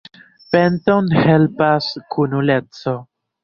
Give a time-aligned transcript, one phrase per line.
[0.55, 2.99] Penton helpas kunuleco.